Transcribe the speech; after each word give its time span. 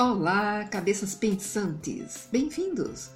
Olá, 0.00 0.64
cabeças 0.64 1.14
pensantes! 1.14 2.26
Bem-vindos! 2.32 3.10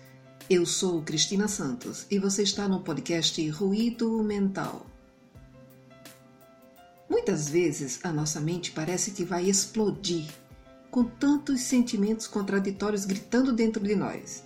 Eu 0.50 0.66
sou 0.66 1.00
Cristina 1.00 1.48
Santos 1.48 2.06
e 2.10 2.18
você 2.18 2.42
está 2.42 2.68
no 2.68 2.80
podcast 2.80 3.48
Ruído 3.48 4.22
Mental. 4.22 4.84
Muitas 7.08 7.48
vezes 7.48 8.00
a 8.04 8.12
nossa 8.12 8.38
mente 8.38 8.70
parece 8.70 9.12
que 9.12 9.24
vai 9.24 9.48
explodir, 9.48 10.26
com 10.90 11.04
tantos 11.04 11.62
sentimentos 11.62 12.26
contraditórios 12.26 13.06
gritando 13.06 13.50
dentro 13.50 13.82
de 13.82 13.96
nós, 13.96 14.44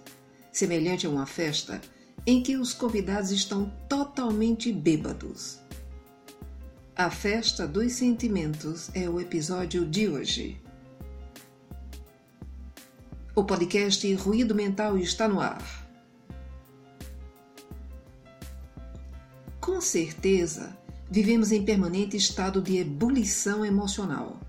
semelhante 0.53 1.09
a 1.09 1.11
uma 1.11 1.27
festa 1.27 1.81
em 2.25 2.41
que 2.41 2.57
os 2.57 2.73
convidados 2.73 3.33
estão 3.33 3.69
totalmente 3.89 4.73
bêbados. 4.73 5.59
A 6.95 7.11
festa 7.11 7.67
dos 7.67 7.95
sentimentos 7.95 8.91
é 8.95 9.11
o 9.11 9.21
episódio 9.21 9.85
de 9.85 10.09
hoje. 10.09 10.68
O 13.39 13.45
podcast 13.45 14.13
Ruído 14.15 14.53
Mental 14.53 14.99
está 14.99 15.29
no 15.29 15.41
ar. 15.41 15.63
Com 19.61 19.81
certeza, 19.81 20.77
vivemos 21.09 21.53
em 21.53 21.65
permanente 21.65 22.17
estado 22.17 22.61
de 22.61 22.79
ebulição 22.79 23.65
emocional. 23.65 24.41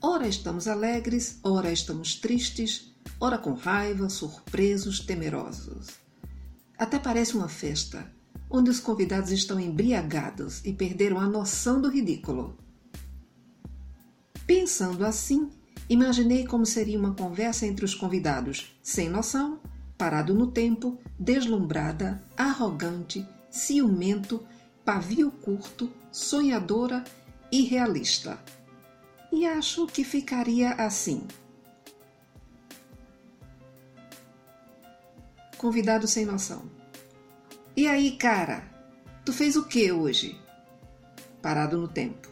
Ora 0.00 0.28
estamos 0.28 0.68
alegres, 0.68 1.40
ora 1.42 1.72
estamos 1.72 2.14
tristes, 2.14 2.94
ora 3.18 3.36
com 3.36 3.52
raiva, 3.52 4.08
surpresos, 4.08 5.00
temerosos. 5.00 5.88
Até 6.78 7.00
parece 7.00 7.36
uma 7.36 7.48
festa, 7.48 8.08
onde 8.48 8.70
os 8.70 8.78
convidados 8.78 9.32
estão 9.32 9.58
embriagados 9.58 10.64
e 10.64 10.72
perderam 10.72 11.18
a 11.18 11.26
noção 11.26 11.80
do 11.80 11.88
ridículo. 11.88 12.56
Pensando 14.46 15.04
assim, 15.04 15.50
Imaginei 15.88 16.46
como 16.46 16.64
seria 16.64 16.98
uma 16.98 17.14
conversa 17.14 17.66
entre 17.66 17.84
os 17.84 17.94
convidados, 17.94 18.74
sem 18.82 19.08
noção, 19.08 19.60
parado 19.98 20.32
no 20.34 20.46
tempo, 20.46 20.98
deslumbrada, 21.18 22.22
arrogante, 22.36 23.26
ciumento, 23.50 24.44
pavio 24.84 25.30
curto, 25.30 25.92
sonhadora 26.10 27.04
e 27.52 27.62
realista. 27.62 28.38
E 29.30 29.46
acho 29.46 29.86
que 29.86 30.04
ficaria 30.04 30.72
assim. 30.74 31.26
Convidado 35.58 36.06
sem 36.06 36.24
noção. 36.24 36.62
E 37.76 37.86
aí, 37.86 38.16
cara? 38.16 38.62
Tu 39.24 39.32
fez 39.32 39.56
o 39.56 39.64
que 39.64 39.90
hoje? 39.90 40.38
Parado 41.42 41.76
no 41.78 41.88
tempo. 41.88 42.28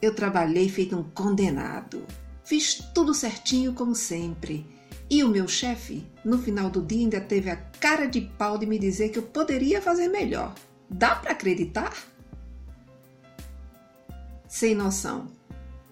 Eu 0.00 0.14
trabalhei 0.14 0.68
feito 0.68 0.98
um 0.98 1.04
condenado. 1.04 2.06
Fiz 2.52 2.74
tudo 2.92 3.14
certinho 3.14 3.72
como 3.72 3.94
sempre. 3.94 4.66
E 5.08 5.24
o 5.24 5.28
meu 5.30 5.48
chefe, 5.48 6.06
no 6.22 6.36
final 6.36 6.68
do 6.68 6.82
dia, 6.82 6.98
ainda 6.98 7.18
teve 7.18 7.48
a 7.48 7.56
cara 7.56 8.04
de 8.04 8.20
pau 8.20 8.58
de 8.58 8.66
me 8.66 8.78
dizer 8.78 9.08
que 9.08 9.18
eu 9.18 9.22
poderia 9.22 9.80
fazer 9.80 10.08
melhor. 10.08 10.54
Dá 10.86 11.14
para 11.14 11.32
acreditar? 11.32 11.96
Sem 14.46 14.74
noção. 14.74 15.28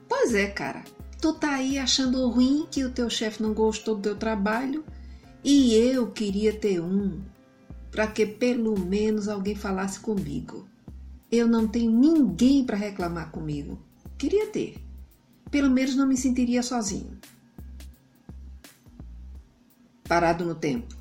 Pois 0.07 0.35
é, 0.35 0.49
cara. 0.49 0.85
Tu 1.19 1.33
tá 1.33 1.55
aí 1.55 1.79
achando 1.79 2.29
ruim 2.29 2.67
que 2.71 2.85
o 2.85 2.91
teu 2.91 3.09
chefe 3.09 3.43
não 3.43 3.55
gostou 3.55 3.95
do 3.95 4.03
teu 4.03 4.17
trabalho 4.17 4.85
e 5.43 5.73
eu 5.75 6.11
queria 6.11 6.53
ter 6.53 6.79
um 6.79 7.23
para 7.91 8.07
que 8.07 8.27
pelo 8.27 8.79
menos 8.79 9.31
alguém 9.31 9.55
falasse 9.55 9.99
comigo. 9.99 10.69
Eu 11.33 11.47
não 11.49 11.67
tenho 11.67 11.91
ninguém 11.91 12.67
para 12.67 12.77
reclamar 12.77 13.31
comigo. 13.31 13.79
Queria 14.19 14.47
ter 14.49 14.90
pelo 15.51 15.71
menos 15.71 15.97
não 15.97 16.07
me 16.07 16.17
sentiria 16.17 16.63
sozinho. 16.63 17.19
Parado 20.05 20.45
no 20.45 20.55
tempo. 20.55 20.95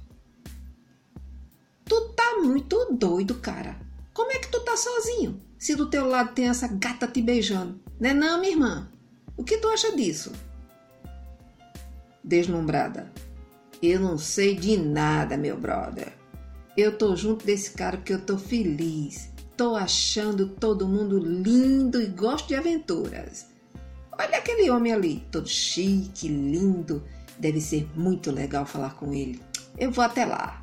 Tu 1.86 2.10
tá 2.16 2.40
muito 2.42 2.94
doido, 2.94 3.36
cara. 3.36 3.80
Como 4.14 4.32
é 4.32 4.40
que 4.40 4.50
tu 4.50 4.60
tá 4.62 4.78
sozinho? 4.78 5.42
Se 5.58 5.76
do 5.76 5.90
teu 5.90 6.08
lado 6.08 6.34
tem 6.34 6.48
essa 6.48 6.68
gata 6.68 7.08
te 7.08 7.22
beijando. 7.22 7.80
Né 8.00 8.14
não, 8.14 8.40
minha 8.40 8.52
irmã? 8.52 8.92
O 9.36 9.44
que 9.44 9.58
tu 9.58 9.68
acha 9.68 9.96
disso? 9.96 10.32
Deslumbrada. 12.24 13.12
Eu 13.82 14.00
não 14.00 14.18
sei 14.18 14.56
de 14.56 14.78
nada, 14.78 15.38
meu 15.38 15.58
brother. 15.58 16.14
Eu 16.78 16.98
tô 16.98 17.16
junto 17.16 17.46
desse 17.46 17.72
cara 17.72 17.98
porque 17.98 18.14
eu 18.14 18.26
tô 18.26 18.38
feliz. 18.38 19.32
Tô 19.58 19.76
achando 19.76 20.48
todo 20.48 20.88
mundo 20.88 21.18
lindo 21.18 22.02
e 22.02 22.06
gosto 22.06 22.48
de 22.48 22.56
aventuras. 22.56 23.49
Olha 24.20 24.38
aquele 24.38 24.70
homem 24.70 24.92
ali, 24.92 25.26
todo 25.32 25.48
chique, 25.48 26.28
lindo. 26.28 27.02
Deve 27.38 27.62
ser 27.62 27.90
muito 27.98 28.30
legal 28.32 28.66
falar 28.66 28.96
com 28.96 29.14
ele. 29.14 29.42
Eu 29.78 29.92
vou 29.92 30.04
até 30.04 30.26
lá. 30.26 30.62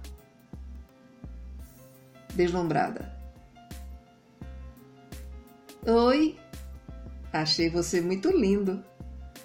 Deslumbrada. 2.34 3.16
Oi, 5.86 6.36
achei 7.32 7.70
você 7.70 7.98
muito 8.02 8.28
lindo. 8.28 8.84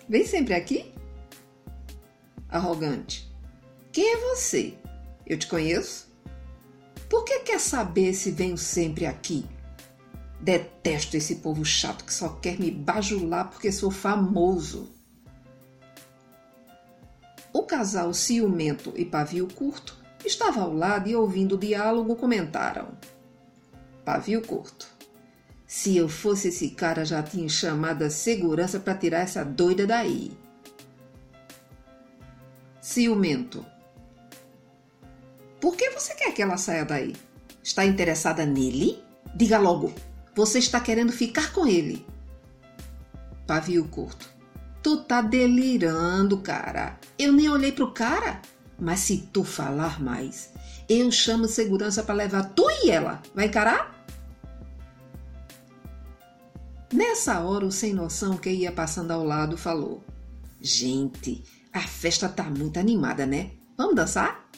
Vem 0.09 0.25
sempre 0.25 0.55
aqui? 0.55 0.93
Arrogante. 2.49 3.33
Quem 3.93 4.13
é 4.13 4.17
você? 4.17 4.73
Eu 5.25 5.39
te 5.39 5.47
conheço? 5.47 6.11
Por 7.07 7.23
que 7.23 7.39
quer 7.39 7.61
saber 7.61 8.13
se 8.13 8.29
venho 8.31 8.57
sempre 8.57 9.05
aqui? 9.05 9.45
Detesto 10.41 11.15
esse 11.15 11.35
povo 11.35 11.63
chato 11.63 12.03
que 12.03 12.11
só 12.11 12.29
quer 12.29 12.59
me 12.59 12.71
bajular 12.71 13.51
porque 13.51 13.71
sou 13.71 13.91
famoso. 13.91 14.89
O 17.53 17.61
casal 17.61 18.11
ciumento 18.11 18.91
e 18.95 19.05
pavio 19.05 19.47
curto 19.47 19.95
estava 20.25 20.61
ao 20.61 20.73
lado 20.73 21.07
e 21.07 21.15
ouvindo 21.15 21.53
o 21.53 21.57
diálogo 21.59 22.15
comentaram. 22.15 22.89
Pavio 24.03 24.41
curto. 24.41 24.87
Se 25.67 25.95
eu 25.95 26.09
fosse 26.09 26.47
esse 26.47 26.71
cara, 26.71 27.05
já 27.05 27.21
tinha 27.21 27.47
chamado 27.47 28.03
a 28.03 28.09
segurança 28.09 28.79
para 28.79 28.97
tirar 28.97 29.19
essa 29.19 29.45
doida 29.45 29.85
daí. 29.85 30.31
Ciumento. 32.81 33.63
Por 35.59 35.75
que 35.75 35.91
você 35.91 36.15
quer 36.15 36.33
que 36.33 36.41
ela 36.41 36.57
saia 36.57 36.83
daí? 36.83 37.15
Está 37.63 37.85
interessada 37.85 38.43
nele? 38.43 39.01
Diga 39.35 39.59
logo. 39.59 39.93
Você 40.35 40.59
está 40.59 40.79
querendo 40.79 41.11
ficar 41.11 41.51
com 41.51 41.67
ele. 41.67 42.05
Pavio 43.45 43.87
curto. 43.87 44.29
Tu 44.81 44.97
tá 44.97 45.21
delirando, 45.21 46.37
cara. 46.37 46.99
Eu 47.17 47.33
nem 47.33 47.49
olhei 47.49 47.71
pro 47.71 47.91
cara. 47.91 48.41
Mas 48.79 49.01
se 49.01 49.29
tu 49.31 49.43
falar 49.43 50.01
mais, 50.01 50.51
eu 50.89 51.11
chamo 51.11 51.47
segurança 51.47 52.01
para 52.01 52.15
levar 52.15 52.49
tu 52.55 52.67
e 52.83 52.89
ela. 52.89 53.21
Vai 53.35 53.45
encarar? 53.45 54.05
Nessa 56.91 57.39
hora, 57.39 57.65
o 57.65 57.71
sem 57.71 57.93
noção 57.93 58.37
que 58.37 58.49
ia 58.49 58.71
passando 58.71 59.11
ao 59.11 59.23
lado 59.23 59.55
falou: 59.55 60.03
Gente, 60.59 61.43
a 61.71 61.81
festa 61.81 62.27
tá 62.27 62.43
muito 62.43 62.79
animada, 62.79 63.25
né? 63.25 63.51
Vamos 63.77 63.95
dançar? 63.95 64.50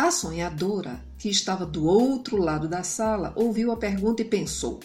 A 0.00 0.10
sonhadora, 0.10 1.04
que 1.18 1.28
estava 1.28 1.66
do 1.66 1.84
outro 1.84 2.38
lado 2.38 2.66
da 2.66 2.82
sala, 2.82 3.34
ouviu 3.36 3.70
a 3.70 3.76
pergunta 3.76 4.22
e 4.22 4.24
pensou: 4.24 4.80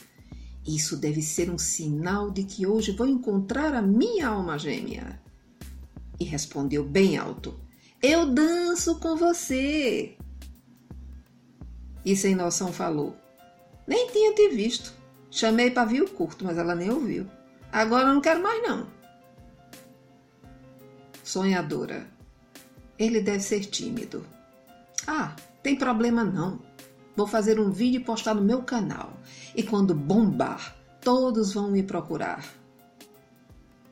Isso 0.67 0.97
deve 0.97 1.21
ser 1.21 1.49
um 1.49 1.57
sinal 1.57 2.29
de 2.29 2.43
que 2.43 2.67
hoje 2.67 2.91
vou 2.91 3.07
encontrar 3.07 3.73
a 3.73 3.81
minha 3.81 4.27
alma 4.27 4.59
gêmea. 4.59 5.21
E 6.19 6.25
respondeu 6.25 6.83
bem 6.83 7.17
alto: 7.17 7.57
Eu 8.03 8.25
danço 8.25 8.99
com 8.99 9.15
você. 9.15 10.17
E 12.03 12.13
sem 12.13 12.35
noção 12.35 12.73
falou: 12.73 13.15
Nem 13.87 14.11
tinha 14.11 14.35
te 14.35 14.49
visto. 14.49 14.93
Chamei 15.31 15.71
para 15.71 15.85
vir 15.87 16.03
o 16.03 16.09
curto, 16.09 16.43
mas 16.43 16.57
ela 16.57 16.75
nem 16.75 16.89
ouviu. 16.89 17.25
Agora 17.71 18.13
não 18.13 18.19
quero 18.19 18.43
mais 18.43 18.61
não. 18.61 18.85
Sonhadora. 21.23 22.05
Ele 22.99 23.21
deve 23.21 23.39
ser 23.39 23.61
tímido. 23.61 24.34
Ah, 25.07 25.35
tem 25.61 25.75
problema 25.75 26.23
não. 26.23 26.59
Vou 27.15 27.27
fazer 27.27 27.59
um 27.59 27.71
vídeo 27.71 28.01
e 28.01 28.03
postar 28.03 28.33
no 28.33 28.41
meu 28.41 28.63
canal. 28.63 29.13
E 29.55 29.63
quando 29.63 29.95
bombar, 29.95 30.75
todos 31.01 31.53
vão 31.53 31.71
me 31.71 31.83
procurar. 31.83 32.45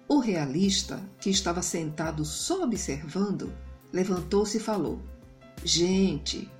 O 0.08 0.20
realista, 0.20 1.00
que 1.20 1.30
estava 1.30 1.62
sentado 1.62 2.26
só 2.26 2.64
observando, 2.64 3.54
levantou-se 3.92 4.58
e 4.58 4.60
falou: 4.60 5.00
Gente, 5.64 6.52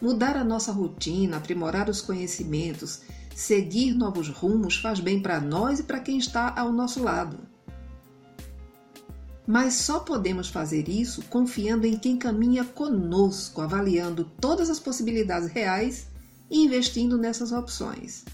mudar 0.00 0.36
a 0.36 0.44
nossa 0.44 0.72
rotina, 0.72 1.36
aprimorar 1.36 1.90
os 1.90 2.00
conhecimentos, 2.00 3.02
seguir 3.34 3.92
novos 3.94 4.28
rumos 4.28 4.76
faz 4.76 5.00
bem 5.00 5.20
para 5.20 5.40
nós 5.40 5.80
e 5.80 5.82
para 5.82 6.00
quem 6.00 6.16
está 6.16 6.54
ao 6.56 6.72
nosso 6.72 7.02
lado. 7.02 7.38
Mas 9.46 9.74
só 9.74 10.00
podemos 10.00 10.48
fazer 10.48 10.88
isso 10.88 11.22
confiando 11.30 11.86
em 11.86 11.96
quem 11.96 12.16
caminha 12.16 12.64
conosco, 12.64 13.60
avaliando 13.60 14.24
todas 14.40 14.68
as 14.68 14.80
possibilidades 14.80 15.48
reais 15.48 16.08
e 16.50 16.64
investindo 16.64 17.16
nessas 17.16 17.52
opções. 17.52 18.24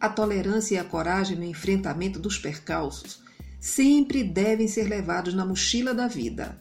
A 0.00 0.08
tolerância 0.08 0.76
e 0.76 0.78
a 0.78 0.84
coragem 0.84 1.36
no 1.36 1.44
enfrentamento 1.44 2.18
dos 2.18 2.38
percalços 2.38 3.20
sempre 3.60 4.24
devem 4.24 4.66
ser 4.66 4.84
levados 4.88 5.34
na 5.34 5.44
mochila 5.44 5.92
da 5.92 6.08
vida, 6.08 6.58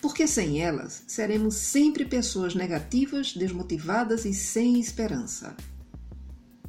porque 0.00 0.26
sem 0.26 0.60
elas 0.60 1.04
seremos 1.06 1.54
sempre 1.54 2.04
pessoas 2.04 2.56
negativas, 2.56 3.32
desmotivadas 3.32 4.24
e 4.24 4.34
sem 4.34 4.80
esperança. 4.80 5.56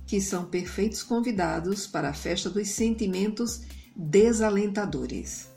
Que 0.05 0.21
são 0.21 0.45
perfeitos 0.45 1.01
convidados 1.01 1.87
para 1.87 2.09
a 2.09 2.13
festa 2.13 2.49
dos 2.49 2.69
sentimentos 2.69 3.61
desalentadores. 3.95 5.47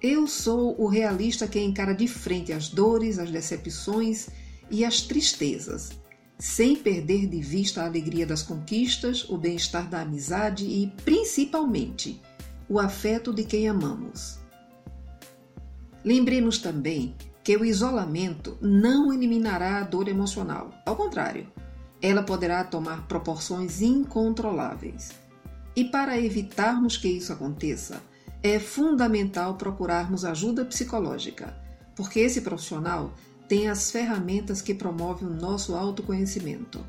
Eu 0.00 0.28
sou 0.28 0.80
o 0.80 0.86
realista 0.86 1.48
que 1.48 1.60
encara 1.60 1.92
de 1.92 2.06
frente 2.06 2.52
as 2.52 2.68
dores, 2.68 3.18
as 3.18 3.32
decepções 3.32 4.28
e 4.70 4.84
as 4.84 5.00
tristezas, 5.00 5.90
sem 6.38 6.76
perder 6.76 7.26
de 7.26 7.40
vista 7.40 7.82
a 7.82 7.86
alegria 7.86 8.24
das 8.24 8.42
conquistas, 8.42 9.28
o 9.28 9.36
bem-estar 9.36 9.88
da 9.88 10.02
amizade 10.02 10.64
e, 10.64 10.92
principalmente, 11.04 12.22
o 12.68 12.78
afeto 12.78 13.34
de 13.34 13.42
quem 13.42 13.68
amamos. 13.68 14.38
Lembremos 16.04 16.58
também 16.58 17.16
que 17.42 17.56
o 17.56 17.64
isolamento 17.64 18.56
não 18.60 19.12
eliminará 19.12 19.78
a 19.78 19.82
dor 19.82 20.06
emocional. 20.06 20.70
Ao 20.86 20.94
contrário, 20.94 21.50
ela 22.00 22.22
poderá 22.22 22.62
tomar 22.62 23.08
proporções 23.08 23.82
incontroláveis. 23.82 25.10
E 25.74 25.84
para 25.84 26.20
evitarmos 26.20 26.96
que 26.96 27.08
isso 27.08 27.32
aconteça, 27.32 28.00
é 28.42 28.58
fundamental 28.58 29.56
procurarmos 29.56 30.24
ajuda 30.24 30.64
psicológica, 30.64 31.56
porque 31.96 32.20
esse 32.20 32.40
profissional 32.40 33.12
tem 33.48 33.68
as 33.68 33.90
ferramentas 33.90 34.60
que 34.60 34.74
promovem 34.74 35.26
o 35.26 35.34
nosso 35.34 35.74
autoconhecimento. 35.74 36.84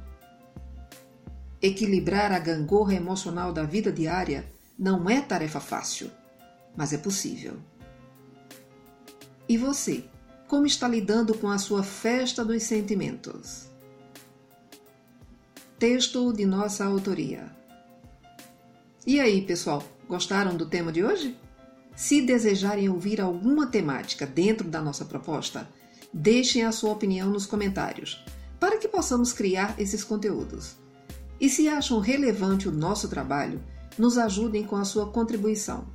Equilibrar 1.62 2.32
a 2.32 2.40
gangorra 2.40 2.94
emocional 2.94 3.52
da 3.52 3.64
vida 3.64 3.92
diária 3.92 4.46
não 4.78 5.10
é 5.10 5.22
tarefa 5.22 5.60
fácil, 5.60 6.12
mas 6.76 6.94
é 6.94 6.98
possível. 6.98 7.58
E 9.48 9.58
você, 9.58 10.06
como 10.48 10.66
está 10.66 10.88
lidando 10.88 11.34
com 11.34 11.50
a 11.50 11.58
sua 11.58 11.84
festa 11.84 12.46
dos 12.46 12.64
sentimentos? 12.64 13.68
Texto 15.78 16.32
de 16.32 16.46
nossa 16.46 16.86
autoria. 16.86 17.50
E 19.08 19.20
aí, 19.20 19.42
pessoal, 19.42 19.84
gostaram 20.10 20.58
do 20.58 20.66
tema 20.66 20.92
de 20.92 21.02
hoje? 21.04 21.38
Se 21.96 22.20
desejarem 22.22 22.90
ouvir 22.90 23.22
alguma 23.22 23.68
temática 23.68 24.26
dentro 24.26 24.68
da 24.68 24.82
nossa 24.82 25.06
proposta, 25.06 25.70
deixem 26.12 26.66
a 26.66 26.72
sua 26.72 26.92
opinião 26.92 27.30
nos 27.30 27.46
comentários, 27.46 28.26
para 28.60 28.80
que 28.80 28.88
possamos 28.88 29.32
criar 29.32 29.76
esses 29.78 30.04
conteúdos. 30.04 30.78
E 31.40 31.48
se 31.48 31.68
acham 31.68 32.00
relevante 32.00 32.68
o 32.68 32.72
nosso 32.72 33.08
trabalho, 33.08 33.62
nos 33.98 34.18
ajudem 34.18 34.64
com 34.64 34.78
a 34.78 34.84
sua 34.84 35.12
contribuição. 35.12 35.86